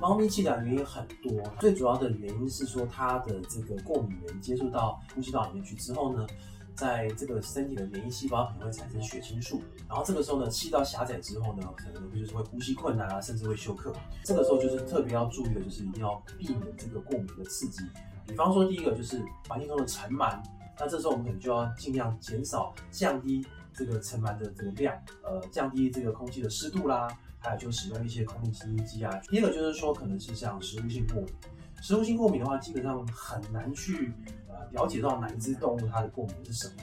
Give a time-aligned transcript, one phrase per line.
[0.00, 6.26] 猫咪气短原因很多，最主要的原因是说它的这个过敏原接触到呼吸道里面去之后呢，
[6.74, 13.92] 在这个身体的免疫细胞可能会产生血清素，然后这个时候呢，气道狭窄之后呢，可能就是会呼吸困难啊，甚至会休克。
[14.24, 17.82] 这个时候就是特别要注意的，就是一定要避免这个过敏的刺激。
[18.26, 20.40] 比方说，第一个就是环境中的尘螨，
[20.78, 23.44] 那这时候我们可能就要尽量减少、降低
[23.80, 29.18] 这个尘螨的这个量，呃，降低这个空气的湿度啦，还有就使用一些空气清新机啊。
[29.30, 31.32] 第二个就是说，可能是像食物性过敏，
[31.80, 34.12] 食物性过敏的话，基本上很难去
[34.48, 36.74] 呃了解到哪一只动物它的过敏是什么。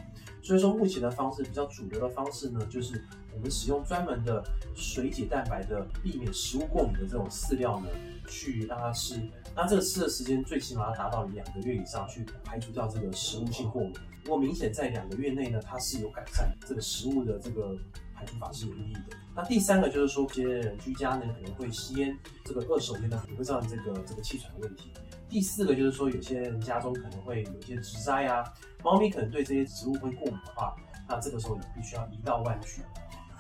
[0.42, 3.04] 所以说，目前的方式比较主流的方式呢，就是
[3.38, 4.44] 我们使用专门的
[4.76, 7.88] 水解蛋白的，避免食物过敏的这种饲料呢，
[8.28, 9.22] 去让它吃。
[9.56, 13.94] 那这个吃的时间最起码要达到两个月以上，去排除掉这个食物性过敏。
[14.24, 17.78] 如果明显在两个月内呢，它是有改善，这个食物的这个
[18.16, 19.16] 排除法是有意义的。
[19.36, 24.92] 那第三个就是说，一些人居家呢可能会吸烟，这个二手烟呢也会造成这个这个气喘的问题。
[25.30, 28.44] 第四个就是说，有些人家中可能会有一些植栽啊，
[28.84, 30.76] 猫咪可能对这些植物会过敏的话，
[31.08, 32.82] 那这个时候你必须要移到外去。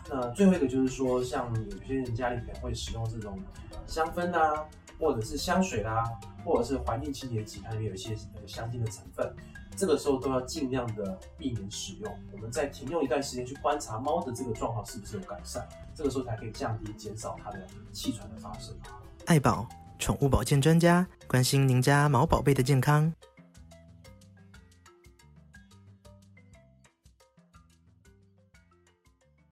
[0.10, 3.38] 那最后一个就是说，像有些人家里可能会使用这种
[3.86, 4.66] 香氛啊，
[5.00, 6.04] 或者是香水啦、
[6.46, 9.36] 或者是环境清洁剂，它里面有一些香精的成分，
[9.76, 12.20] 这个时候都要尽量的避免使用。
[12.32, 18.74] 我们再停用一段时间去观察猫的这个状况是不是有改善，这个时候才可以降低、减少它的气喘的发生。
[19.26, 19.68] 爱宝
[20.00, 23.12] 宠物保健专家关心您家毛宝贝的健康。